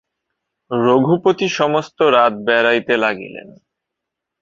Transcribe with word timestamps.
রঘুপতি 0.71 1.47
সমস্ত 1.51 1.97
রাত 2.15 2.33
বেড়াইতে 2.47 2.93
লাগিলেন। 2.97 3.47